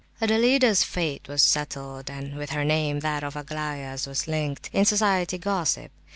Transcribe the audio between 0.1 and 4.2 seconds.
Adelaida's fate was settled; and with her name that of Aglaya's